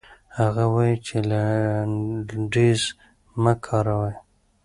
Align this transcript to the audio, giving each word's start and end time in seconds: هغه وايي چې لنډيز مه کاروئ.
هغه 0.37 0.63
وايي 0.73 0.95
چې 1.05 1.17
لنډيز 1.29 2.81
مه 3.43 3.53
کاروئ. 3.65 4.15